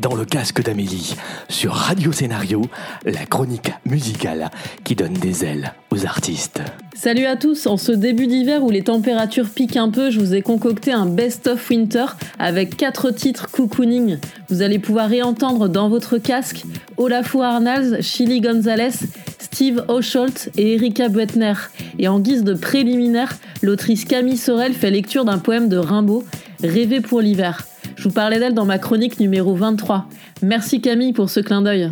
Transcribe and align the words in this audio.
dans 0.00 0.14
le 0.14 0.24
casque 0.24 0.62
d'Amélie, 0.62 1.14
sur 1.48 1.72
Radio 1.72 2.12
Scénario, 2.12 2.62
la 3.04 3.26
chronique 3.26 3.72
musicale 3.84 4.50
qui 4.84 4.94
donne 4.94 5.12
des 5.14 5.44
ailes 5.44 5.72
aux 5.90 6.04
artistes. 6.06 6.60
Salut 6.94 7.26
à 7.26 7.36
tous, 7.36 7.66
en 7.66 7.76
ce 7.76 7.92
début 7.92 8.26
d'hiver 8.26 8.62
où 8.64 8.70
les 8.70 8.82
températures 8.82 9.48
piquent 9.48 9.76
un 9.76 9.90
peu, 9.90 10.10
je 10.10 10.20
vous 10.20 10.34
ai 10.34 10.42
concocté 10.42 10.92
un 10.92 11.06
best-of 11.06 11.70
winter 11.70 12.06
avec 12.38 12.76
quatre 12.76 13.10
titres 13.10 13.50
cocooning. 13.50 14.18
Vous 14.48 14.62
allez 14.62 14.78
pouvoir 14.78 15.08
réentendre 15.08 15.68
dans 15.68 15.88
votre 15.88 16.18
casque 16.18 16.64
Olafur 16.96 17.42
Arnalds, 17.42 18.02
Chili 18.02 18.40
Gonzalez, 18.40 18.94
Steve 19.38 19.84
Osholt 19.88 20.50
et 20.56 20.74
Erika 20.74 21.08
Buetner. 21.08 21.54
Et 21.98 22.08
en 22.08 22.20
guise 22.20 22.44
de 22.44 22.54
préliminaire, 22.54 23.36
l'autrice 23.62 24.04
Camille 24.04 24.36
Sorel 24.36 24.74
fait 24.74 24.90
lecture 24.90 25.24
d'un 25.24 25.38
poème 25.38 25.68
de 25.68 25.76
Rimbaud, 25.76 26.24
Rêver 26.62 27.00
pour 27.00 27.20
l'hiver. 27.20 27.64
Je 27.98 28.04
vous 28.04 28.14
parlais 28.14 28.38
d'elle 28.38 28.54
dans 28.54 28.64
ma 28.64 28.78
chronique 28.78 29.18
numéro 29.18 29.56
23. 29.56 30.06
Merci 30.42 30.80
Camille 30.80 31.12
pour 31.12 31.28
ce 31.30 31.40
clin 31.40 31.62
d'œil. 31.62 31.90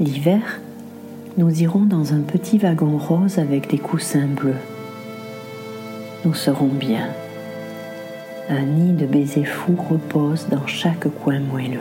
L'hiver, 0.00 0.40
nous 1.38 1.62
irons 1.62 1.84
dans 1.84 2.12
un 2.12 2.20
petit 2.20 2.58
wagon 2.58 2.98
rose 2.98 3.38
avec 3.38 3.70
des 3.70 3.78
coussins 3.78 4.26
bleus. 4.26 4.54
Nous 6.24 6.34
serons 6.34 6.66
bien. 6.66 7.10
Un 8.48 8.62
nid 8.62 8.92
de 8.92 9.06
baisers 9.06 9.46
fous 9.46 9.78
repose 9.88 10.48
dans 10.50 10.66
chaque 10.66 11.06
coin 11.22 11.38
moelleux. 11.38 11.78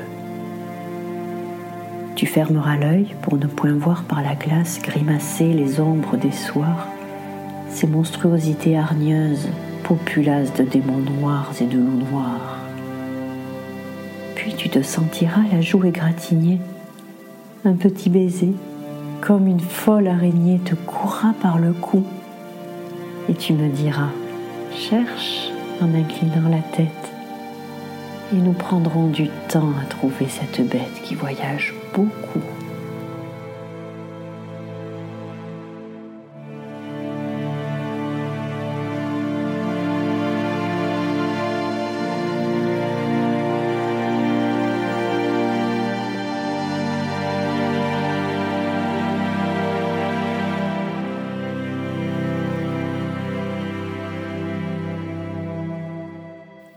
Tu 2.16 2.28
fermeras 2.28 2.78
l'œil 2.78 3.14
pour 3.22 3.38
ne 3.38 3.46
point 3.46 3.74
voir 3.74 4.04
par 4.04 4.22
la 4.22 4.36
glace 4.36 4.82
grimacer 4.82 5.52
les 5.52 5.82
ombres 5.82 6.16
des 6.16 6.32
soirs, 6.32 6.88
ces 7.70 7.88
monstruosités 7.88 8.78
hargneuses, 8.78 9.50
populaces 9.84 10.54
de 10.54 10.64
démons 10.64 11.04
noirs 11.20 11.52
et 11.60 11.66
de 11.66 11.78
loups 11.78 12.06
noirs. 12.10 12.60
Puis 14.36 14.54
tu 14.54 14.70
te 14.70 14.82
sentiras 14.82 15.42
la 15.52 15.60
joue 15.60 15.84
égratignée, 15.84 16.62
un 17.66 17.74
petit 17.74 18.10
baiser, 18.10 18.54
comme 19.20 19.48
une 19.48 19.60
folle 19.60 20.08
araignée 20.08 20.60
te 20.60 20.76
courra 20.76 21.34
par 21.42 21.60
le 21.60 21.74
cou, 21.74 22.06
et 23.28 23.34
tu 23.34 23.52
me 23.52 23.68
diras, 23.68 24.10
cherche 24.74 25.50
en 25.82 25.94
inclinant 25.94 26.50
la 26.50 26.62
tête 26.78 27.05
et 28.34 28.38
nous 28.38 28.54
prendrons 28.54 29.08
du 29.08 29.30
temps 29.50 29.74
à 29.82 29.86
trouver 29.86 30.28
cette 30.28 30.68
bête 30.68 31.02
qui 31.04 31.16
voyage 31.16 31.74
beaucoup. 31.94 32.55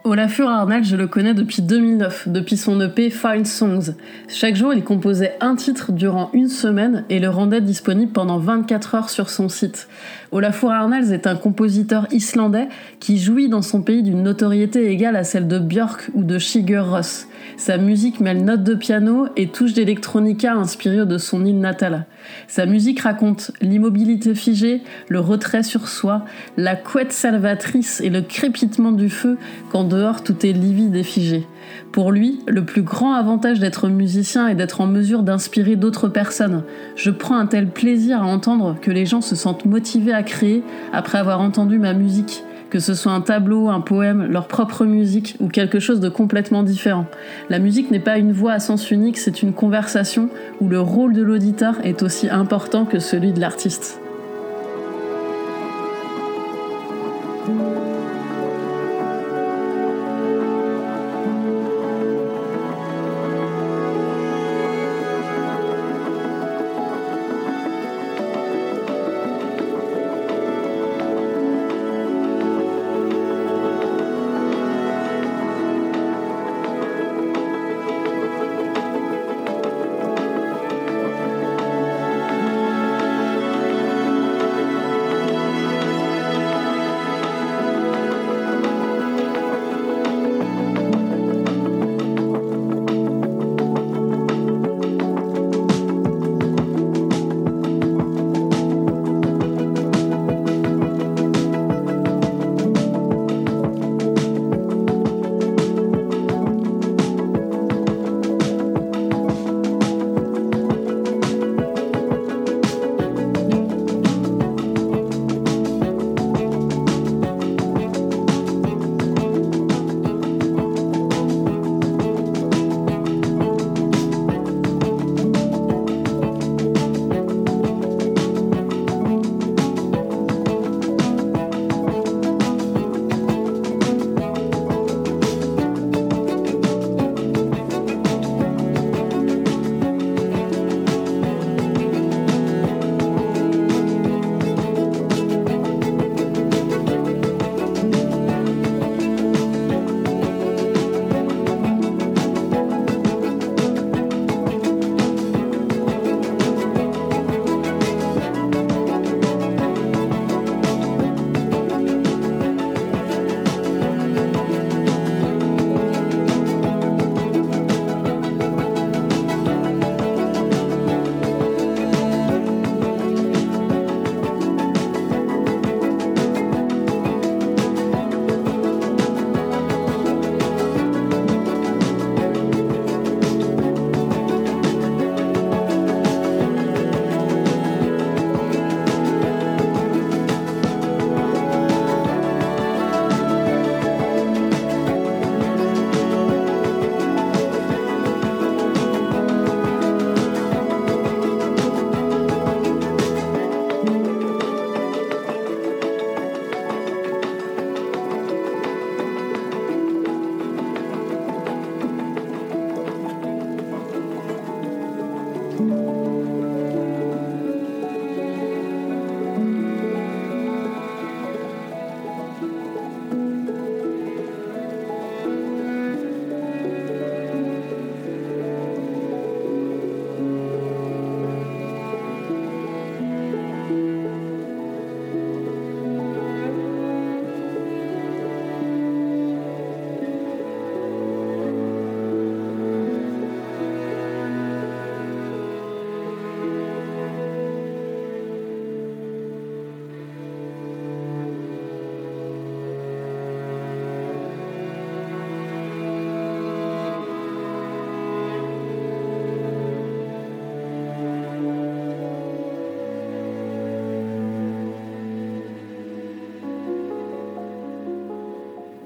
Olafur 0.09 0.48
Arnald, 0.48 0.87
je 0.87 0.97
le 0.97 1.06
connais 1.06 1.34
depuis 1.34 1.61
2009, 1.61 2.28
depuis 2.28 2.56
son 2.56 2.81
EP 2.81 3.11
Fine 3.11 3.45
Songs. 3.45 3.92
Chaque 4.27 4.56
jour, 4.56 4.73
il 4.73 4.83
composait 4.83 5.34
un 5.42 5.55
titre 5.55 5.92
durant 5.92 6.31
une 6.33 6.48
semaine 6.48 7.05
et 7.11 7.19
le 7.20 7.28
rendait 7.28 7.61
disponible 7.61 8.11
pendant 8.11 8.39
24 8.39 8.95
heures 8.95 9.11
sur 9.11 9.29
son 9.29 9.51
site. 9.51 9.86
Olafur 10.33 10.70
Arnalds 10.70 11.12
est 11.12 11.27
un 11.27 11.36
compositeur 11.36 12.06
islandais 12.11 12.69
qui 13.01 13.19
jouit 13.19 13.51
dans 13.51 13.61
son 13.61 13.83
pays 13.83 14.03
d'une 14.03 14.23
notoriété 14.23 14.91
égale 14.91 15.14
à 15.14 15.25
celle 15.25 15.47
de 15.47 15.59
Björk 15.59 16.09
ou 16.14 16.25
de 16.25 16.39
Sigur 16.39 16.86
Rós. 16.89 17.27
Sa 17.57 17.79
musique 17.79 18.20
mêle 18.20 18.45
notes 18.45 18.63
de 18.63 18.75
piano 18.75 19.27
et 19.36 19.48
touches 19.48 19.75
d'électronica 19.75 20.55
inspirées 20.55 21.07
de 21.07 21.19
son 21.19 21.45
île 21.45 21.59
natale. 21.59 22.07
Sa 22.47 22.67
musique 22.67 23.01
raconte 23.01 23.51
l'immobilité 23.61 24.35
figée, 24.35 24.83
le 25.09 25.20
retrait 25.20 25.63
sur 25.63 25.89
soi, 25.89 26.25
la 26.57 26.77
couette 26.77 27.13
salvatrice 27.13 28.01
et 28.01 28.11
le 28.11 28.23
crépitement 28.23 28.92
du 28.92 29.08
feu 29.08 29.39
quand 29.70 29.85
dehors 29.85 30.23
tout 30.23 30.47
est 30.47 30.53
livide 30.53 30.95
et 30.95 31.03
figé. 31.03 31.47
Pour 31.92 32.13
lui, 32.13 32.41
le 32.47 32.64
plus 32.64 32.83
grand 32.83 33.14
avantage 33.14 33.61
d'être 33.61 33.89
musicien 33.89 34.48
est 34.48 34.55
d'être 34.55 34.81
en 34.81 34.87
mesure 34.87 35.23
d'inspirer 35.23 35.77
d'autres 35.77 36.08
personnes. 36.08 36.63
Je 36.97 37.11
prends 37.11 37.37
un 37.37 37.47
tel 37.47 37.69
plaisir 37.69 38.23
à 38.23 38.27
entendre 38.27 38.77
que 38.81 38.91
les 38.91 39.07
gens 39.07 39.20
se 39.20 39.37
sentent 39.37 39.64
motivés 39.64 40.13
à 40.13 40.23
créer 40.23 40.63
après 40.92 41.19
avoir 41.19 41.41
entendu 41.41 41.79
ma 41.79 41.95
musique 41.95 42.42
que 42.70 42.79
ce 42.79 42.95
soit 42.95 43.12
un 43.12 43.20
tableau, 43.20 43.68
un 43.68 43.80
poème, 43.80 44.27
leur 44.27 44.48
propre 44.48 44.84
musique 44.84 45.36
ou 45.40 45.48
quelque 45.48 45.80
chose 45.80 46.01
de 46.01 46.08
complètement 46.08 46.62
différent. 46.62 47.06
La 47.51 47.58
musique 47.58 47.90
n'est 47.90 48.01
pas 48.01 48.18
une 48.18 48.33
voix 48.33 48.52
à 48.52 48.61
sens 48.61 48.90
unique, 48.90 49.18
c'est 49.18 49.42
une 49.42 49.52
conversation 49.52 50.29
où 50.61 50.68
le 50.68 50.80
rôle 50.80 51.14
de 51.14 51.23
l'auditeur 51.23 51.77
est 51.84 52.02
aussi 52.02 52.28
important 52.28 52.84
que 52.84 52.98
celui 52.98 53.33
de 53.33 53.40
l'artiste. 53.40 54.01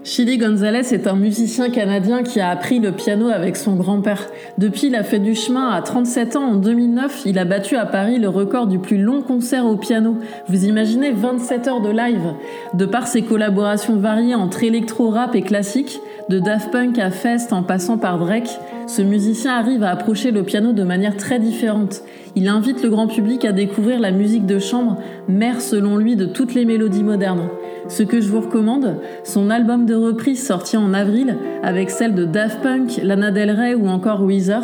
Chili 0.04 0.36
Gonzalez 0.36 0.92
est 0.92 1.06
un 1.06 1.14
musicien 1.14 1.70
canadien 1.70 2.24
qui 2.24 2.40
a 2.40 2.48
appris 2.48 2.80
le 2.80 2.90
piano 2.90 3.28
avec 3.28 3.56
son 3.56 3.76
grand-père. 3.76 4.26
Depuis, 4.58 4.88
il 4.88 4.96
a 4.96 5.04
fait 5.04 5.20
du 5.20 5.36
chemin. 5.36 5.70
À 5.70 5.80
37 5.80 6.34
ans, 6.34 6.42
en 6.42 6.56
2009, 6.56 7.22
il 7.24 7.38
a 7.38 7.44
battu 7.44 7.76
à 7.76 7.86
Paris 7.86 8.18
le 8.18 8.28
record 8.28 8.66
du 8.66 8.80
plus 8.80 8.98
long 8.98 9.22
concert 9.22 9.64
au 9.64 9.76
piano. 9.76 10.16
Vous 10.48 10.64
imaginez 10.64 11.12
27 11.12 11.68
heures 11.68 11.80
de 11.80 11.90
live. 11.90 12.34
De 12.74 12.84
par 12.84 13.06
ses 13.06 13.22
collaborations 13.22 13.94
variées 13.94 14.34
entre 14.34 14.64
électro, 14.64 15.08
rap 15.08 15.36
et 15.36 15.42
classique, 15.42 16.00
de 16.28 16.38
Daft 16.38 16.70
Punk 16.70 16.98
à 16.98 17.10
Fest 17.10 17.52
en 17.52 17.62
passant 17.62 17.98
par 17.98 18.18
Drake, 18.18 18.58
ce 18.86 19.02
musicien 19.02 19.54
arrive 19.54 19.82
à 19.82 19.90
approcher 19.90 20.30
le 20.30 20.42
piano 20.42 20.72
de 20.72 20.82
manière 20.82 21.16
très 21.16 21.38
différente. 21.38 22.02
Il 22.36 22.48
invite 22.48 22.82
le 22.82 22.90
grand 22.90 23.06
public 23.06 23.44
à 23.44 23.52
découvrir 23.52 24.00
la 24.00 24.10
musique 24.10 24.46
de 24.46 24.58
chambre, 24.58 24.98
mère 25.28 25.60
selon 25.60 25.96
lui 25.96 26.16
de 26.16 26.26
toutes 26.26 26.54
les 26.54 26.64
mélodies 26.64 27.02
modernes. 27.02 27.48
Ce 27.88 28.02
que 28.02 28.20
je 28.20 28.28
vous 28.28 28.40
recommande, 28.40 28.96
son 29.24 29.50
album 29.50 29.86
de 29.86 29.94
reprise 29.94 30.46
sorti 30.46 30.76
en 30.76 30.94
avril, 30.94 31.36
avec 31.62 31.90
celle 31.90 32.14
de 32.14 32.24
Daft 32.24 32.60
Punk, 32.62 33.00
Lana 33.02 33.30
Del 33.30 33.50
Rey 33.50 33.74
ou 33.74 33.88
encore 33.88 34.22
Weezer. 34.22 34.62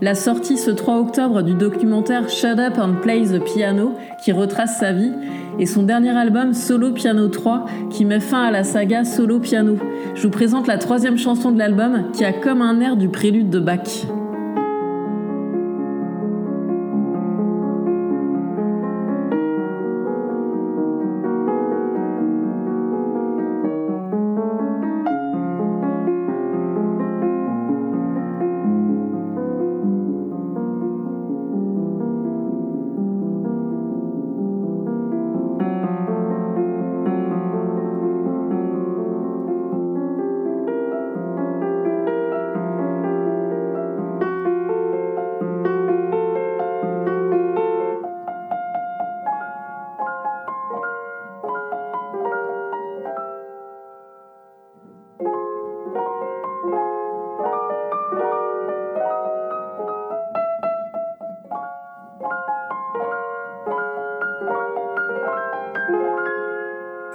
La 0.00 0.14
sortie 0.14 0.56
ce 0.56 0.70
3 0.70 0.98
octobre 0.98 1.42
du 1.42 1.54
documentaire 1.54 2.28
Shut 2.28 2.58
Up 2.58 2.78
and 2.78 3.00
Play 3.02 3.22
the 3.22 3.42
Piano, 3.42 3.92
qui 4.22 4.32
retrace 4.32 4.78
sa 4.78 4.92
vie, 4.92 5.12
et 5.58 5.66
son 5.66 5.82
dernier 5.82 6.10
album 6.10 6.52
Solo 6.52 6.92
Piano 6.92 7.28
3, 7.28 7.66
qui 7.90 8.04
met 8.04 8.20
fin 8.20 8.44
à 8.44 8.50
la 8.50 8.64
saga 8.64 9.04
Solo 9.04 9.38
Piano. 9.38 9.76
Je 10.14 10.22
vous 10.22 10.30
présente 10.30 10.66
la 10.66 10.78
troisième 10.78 11.18
chanson 11.18 11.50
de 11.50 11.58
l'album, 11.58 12.10
qui 12.12 12.24
a 12.24 12.32
comme 12.32 12.62
un 12.62 12.80
air 12.80 12.96
du 12.96 13.08
prélude 13.08 13.50
de 13.50 13.60
Bach. 13.60 14.06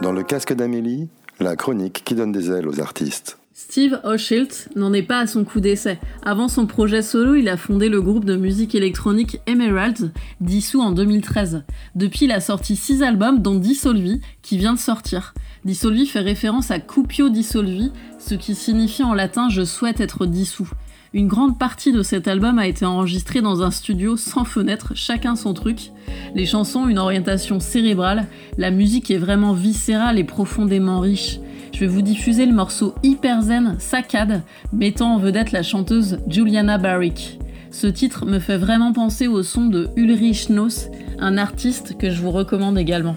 Dans 0.02 0.14
le 0.14 0.24
casque 0.24 0.54
d'Amélie, 0.54 1.10
la 1.42 1.58
chronique 1.58 2.04
qui 2.06 2.16
donne 2.16 2.32
des 2.32 2.50
ailes 2.52 2.70
aux 2.70 2.80
artistes. 2.80 3.38
Steve 3.54 4.00
Oshilt 4.06 4.70
n'en 4.78 4.94
est 4.94 5.04
pas 5.04 5.20
à 5.20 5.28
son 5.28 5.44
coup 5.44 5.60
d'essai. 5.60 6.00
Avant 6.24 6.48
son 6.48 6.68
projet 6.68 7.02
solo, 7.02 7.36
il 7.36 7.50
a 7.50 7.58
fondé 7.58 7.90
le 7.90 8.02
groupe 8.02 8.24
de 8.24 8.38
musique 8.38 8.76
électronique 8.76 9.42
Emeralds, 9.46 10.12
dissous 10.40 10.80
en 10.80 10.92
2013. 10.92 11.66
Depuis, 11.96 12.26
il 12.26 12.32
a 12.32 12.40
sorti 12.40 12.78
6 12.78 13.04
albums, 13.04 13.42
dont 13.42 13.56
Dissolvi, 13.56 14.22
qui 14.42 14.58
vient 14.58 14.74
de 14.74 14.80
sortir. 14.80 15.34
Dissolvi 15.66 16.06
fait 16.06 16.22
référence 16.22 16.72
à 16.72 16.80
Cupio 16.80 17.28
Dissolvi, 17.28 17.92
ce 18.20 18.36
qui 18.36 18.56
signifie 18.56 19.04
en 19.04 19.14
latin 19.14 19.50
je 19.50 19.66
souhaite 19.66 20.00
être 20.00 20.26
dissous. 20.26 20.70
Une 21.12 21.28
grande 21.28 21.58
partie 21.58 21.92
de 21.92 22.04
cet 22.04 22.28
album 22.28 22.60
a 22.60 22.68
été 22.68 22.86
enregistrée 22.86 23.42
dans 23.42 23.64
un 23.64 23.72
studio 23.72 24.16
sans 24.16 24.46
fenêtre, 24.46 24.92
chacun 24.94 25.36
son 25.36 25.56
truc. 25.56 25.90
Les 26.36 26.46
chansons 26.46 26.82
ont 26.82 26.88
une 26.88 27.00
orientation 27.00 27.60
cérébrale, 27.60 28.28
la 28.60 28.70
musique 28.70 29.10
est 29.10 29.18
vraiment 29.18 29.54
viscérale 29.54 30.20
et 30.20 30.24
profondément 30.24 31.00
riche. 31.00 31.40
Je 31.74 31.80
vais 31.80 31.88
vous 31.88 32.04
diffuser 32.04 32.46
le 32.46 32.54
morceau 32.54 32.94
hyper 33.02 33.42
zen 33.42 33.76
Saccade, 33.80 34.44
mettant 34.72 35.16
en 35.16 35.18
vedette 35.18 35.52
la 35.52 35.64
chanteuse 35.64 36.20
Juliana 36.28 36.78
Barrick. 36.78 37.40
Ce 37.72 37.88
titre 37.88 38.28
me 38.28 38.38
fait 38.38 38.58
vraiment 38.58 38.94
penser 38.94 39.28
au 39.28 39.42
son 39.42 39.66
de 39.66 39.90
Ulrich 39.96 40.50
Noss, 40.50 40.90
un 41.18 41.40
artiste 41.40 41.98
que 41.98 42.12
je 42.12 42.22
vous 42.22 42.32
recommande 42.32 42.78
également. 42.78 43.16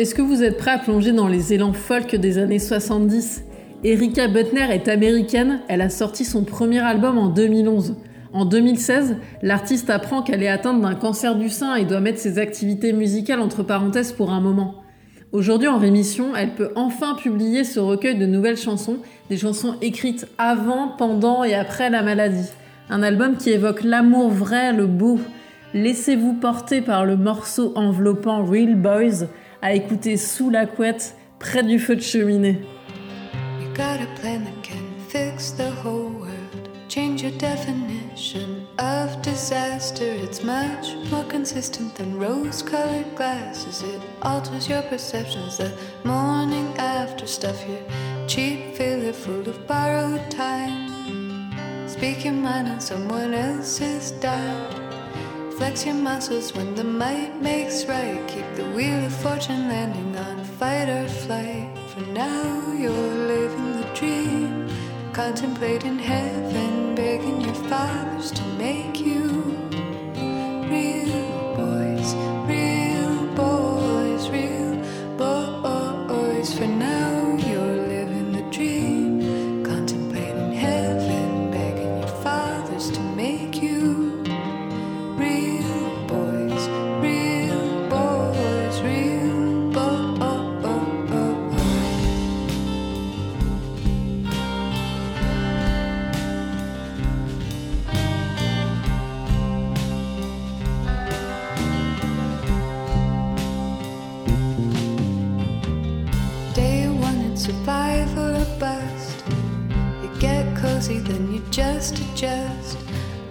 Est-ce 0.00 0.14
que 0.14 0.22
vous 0.22 0.42
êtes 0.42 0.56
prêt 0.56 0.70
à 0.70 0.78
plonger 0.78 1.12
dans 1.12 1.28
les 1.28 1.52
élans 1.52 1.74
folk 1.74 2.16
des 2.16 2.38
années 2.38 2.58
70 2.58 3.44
Erika 3.84 4.28
Butner 4.28 4.72
est 4.72 4.88
américaine, 4.88 5.60
elle 5.68 5.82
a 5.82 5.90
sorti 5.90 6.24
son 6.24 6.42
premier 6.42 6.78
album 6.78 7.18
en 7.18 7.28
2011. 7.28 7.96
En 8.32 8.46
2016, 8.46 9.18
l'artiste 9.42 9.90
apprend 9.90 10.22
qu'elle 10.22 10.42
est 10.42 10.48
atteinte 10.48 10.80
d'un 10.80 10.94
cancer 10.94 11.36
du 11.36 11.50
sein 11.50 11.74
et 11.74 11.84
doit 11.84 12.00
mettre 12.00 12.18
ses 12.18 12.38
activités 12.38 12.94
musicales 12.94 13.40
entre 13.40 13.62
parenthèses 13.62 14.12
pour 14.12 14.30
un 14.30 14.40
moment. 14.40 14.76
Aujourd'hui 15.32 15.68
en 15.68 15.76
rémission, 15.76 16.34
elle 16.34 16.54
peut 16.54 16.70
enfin 16.76 17.14
publier 17.14 17.62
ce 17.62 17.78
recueil 17.78 18.16
de 18.16 18.24
nouvelles 18.24 18.56
chansons, 18.56 19.00
des 19.28 19.36
chansons 19.36 19.74
écrites 19.82 20.26
avant, 20.38 20.88
pendant 20.96 21.44
et 21.44 21.52
après 21.52 21.90
la 21.90 22.02
maladie. 22.02 22.48
Un 22.88 23.02
album 23.02 23.36
qui 23.36 23.50
évoque 23.50 23.84
l'amour 23.84 24.30
vrai, 24.30 24.72
le 24.72 24.86
beau. 24.86 25.20
Laissez-vous 25.74 26.32
porter 26.32 26.80
par 26.80 27.04
le 27.04 27.18
morceau 27.18 27.74
enveloppant 27.76 28.46
Real 28.46 28.76
Boys 28.76 29.26
à 29.62 29.74
écouter 29.74 30.16
sous 30.16 30.50
la 30.50 30.66
couette, 30.66 31.16
près 31.38 31.62
du 31.62 31.78
feu 31.78 31.96
de 31.96 32.00
cheminée. 32.00 32.60
got 33.80 34.00
a 34.00 34.06
plan 34.20 34.44
that 34.44 34.62
can 34.62 34.84
fix 35.08 35.52
the 35.52 35.70
whole 35.70 36.10
world. 36.10 36.68
Change 36.88 37.22
your 37.22 37.32
definition 37.38 38.66
of 38.78 39.22
disaster. 39.22 40.04
It's 40.04 40.42
much 40.42 40.94
more 41.10 41.24
consistent 41.24 41.94
than 41.94 42.18
rose 42.18 42.62
colored 42.62 43.14
glasses. 43.16 43.82
It 43.82 44.02
alters 44.20 44.68
your 44.68 44.82
perceptions. 44.82 45.56
The 45.56 45.72
morning 46.04 46.68
after 46.76 47.26
stuff, 47.26 47.58
your 47.66 47.82
cheap 48.28 48.76
filler 48.76 49.14
full 49.14 49.48
of 49.48 49.66
borrowed 49.66 50.30
time. 50.30 51.88
Speak 51.88 52.26
your 52.26 52.34
mind 52.34 52.68
on 52.68 52.80
someone 52.80 53.32
else's 53.32 54.10
dime. 54.10 54.79
Flex 55.60 55.84
your 55.84 55.94
muscles 55.94 56.54
when 56.54 56.74
the 56.74 56.82
might 56.82 57.38
makes 57.42 57.84
right. 57.84 58.26
Keep 58.26 58.54
the 58.54 58.64
wheel 58.70 59.04
of 59.04 59.12
fortune 59.16 59.68
landing 59.68 60.16
on 60.16 60.42
fight 60.42 60.88
or 60.88 61.06
flight. 61.06 61.68
For 61.88 62.00
now, 62.12 62.72
you're 62.72 62.90
living 63.34 63.72
the 63.78 63.86
dream, 63.92 64.70
contemplating 65.12 65.98
heaven, 65.98 66.94
begging 66.94 67.42
your 67.42 67.54
fathers 67.68 68.30
to 68.30 68.42
make 68.56 69.00
you 69.00 69.19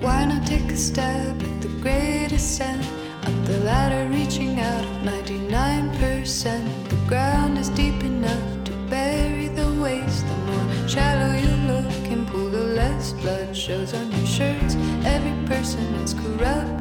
Why 0.02 0.26
not 0.26 0.46
take 0.46 0.72
a 0.72 0.78
stab 0.78 1.42
at 1.42 1.62
the 1.62 1.68
great 1.82 2.32
ascent? 2.32 2.86
Up 3.24 3.46
the 3.46 3.60
ladder, 3.60 4.10
reaching 4.10 4.60
out 4.60 4.84
of 4.84 4.92
99%. 5.04 6.90
The 6.90 6.96
ground 7.08 7.58
is 7.58 7.70
deep 7.70 8.02
enough 8.04 8.64
to 8.66 8.72
bury 8.90 9.48
the 9.50 9.72
waste. 9.82 10.26
The 10.28 10.36
more 10.48 10.88
shallow 10.88 11.34
you 11.36 11.54
look 11.72 12.12
and 12.12 12.28
pull, 12.28 12.50
the 12.50 12.64
less 12.64 13.14
blood 13.14 13.56
shows 13.56 13.94
on 13.94 14.12
your 14.12 14.26
shirts. 14.26 14.76
Every 15.06 15.36
person 15.46 15.84
is 16.04 16.14
corruptible, 16.14 16.79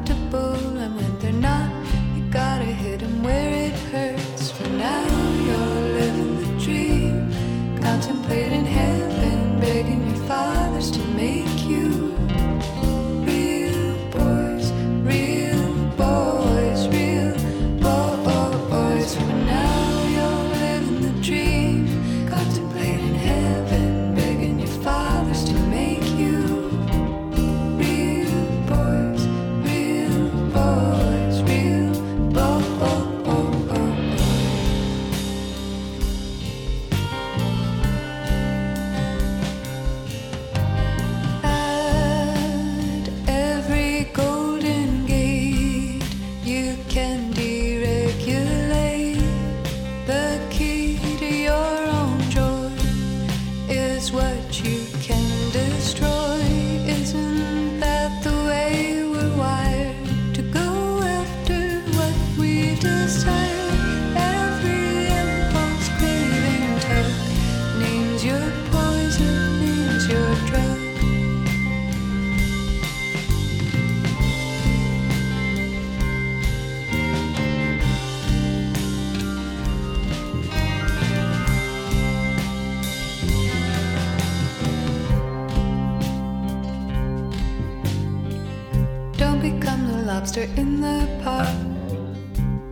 lobster 90.19 90.49
in 90.57 90.81
the 90.81 91.07
pot. 91.23 91.55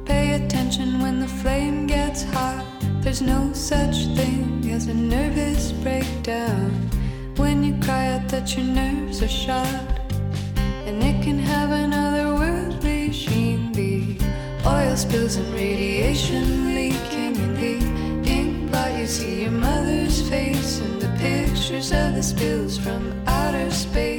Pay 0.06 0.34
attention 0.34 1.00
when 1.00 1.22
the 1.22 1.27
flame 1.42 1.88
gets 1.88 2.24
hot. 2.24 2.66
There's 3.00 3.22
no 3.22 3.54
such 3.54 4.08
thing 4.18 4.70
as 4.70 4.88
a 4.88 4.94
nervous 4.94 5.72
breakdown. 5.72 6.70
When 7.38 7.63
you 7.63 7.74
cry 7.80 8.08
out 8.08 8.27
that 8.27 8.58
your 8.58 8.66
nerves 8.66 9.24
are 9.24 9.30
shot, 9.30 9.80
and 10.88 11.01
it 11.01 11.24
can 11.24 11.39
have 11.39 11.72
another 11.72 12.36
worldly 12.36 13.13
sheen. 13.13 13.72
The 13.72 14.18
oil 14.66 14.98
spills 14.98 15.38
and 15.38 15.54
radiation 15.54 16.75
leaking 16.75 17.34
in 17.44 17.54
the 17.62 18.30
ink 18.30 18.70
blot. 18.70 18.92
You 19.00 19.08
see 19.08 19.44
your 19.44 19.51
mother's 19.51 20.20
face 20.30 20.82
and 20.82 21.01
the 21.01 21.12
pictures 21.18 21.94
of 21.94 22.13
the 22.13 22.24
spills 22.24 22.77
from 22.77 23.01
outer 23.25 23.72
space. 23.72 24.16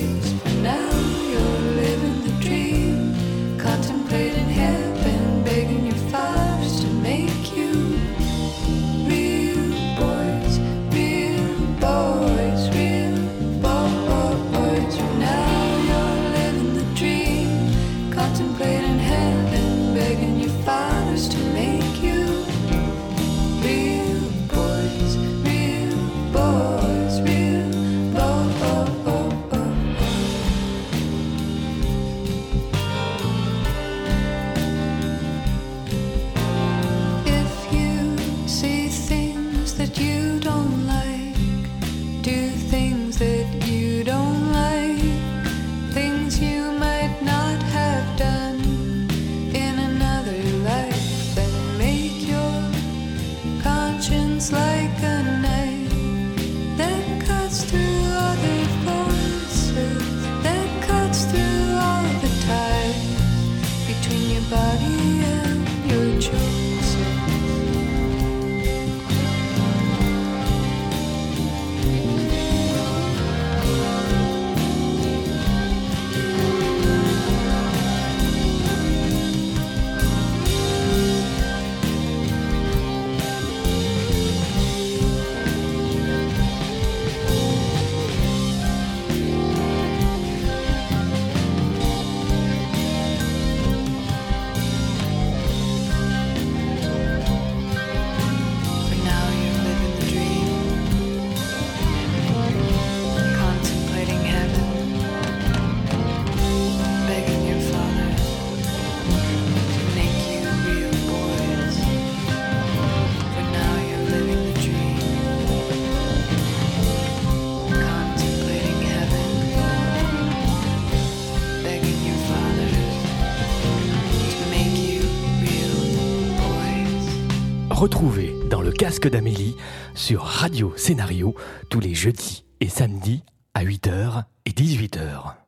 Casque 128.89 129.11
d'Amélie 129.11 129.55
sur 129.95 130.23
Radio 130.23 130.73
Scénario 130.75 131.35
tous 131.69 131.79
les 131.79 131.93
jeudis 131.93 132.47
et 132.61 132.71
samedis 132.71 133.23
à 133.53 133.63
8h 133.63 134.25
et 134.47 134.51
18h. 134.53 135.48